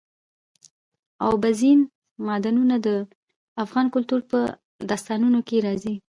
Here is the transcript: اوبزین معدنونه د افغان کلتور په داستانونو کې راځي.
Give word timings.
اوبزین 1.29 1.79
معدنونه 2.25 2.75
د 2.85 2.87
افغان 3.63 3.85
کلتور 3.95 4.19
په 4.31 4.39
داستانونو 4.89 5.39
کې 5.47 5.57
راځي. 5.67 5.95